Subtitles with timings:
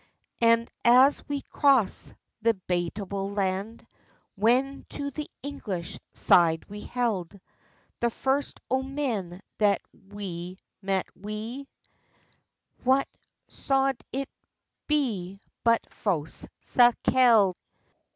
[0.41, 3.85] And as we crossd the Bateable Land,
[4.33, 7.39] When to the English side we held,
[7.99, 11.67] The first o men that we met wi,
[12.83, 13.03] Whae
[13.47, 14.31] sould it
[14.87, 17.53] be but fause Sakelde!